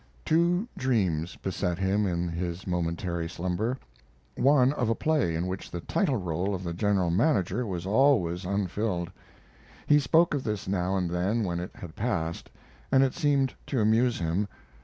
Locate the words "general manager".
6.73-7.67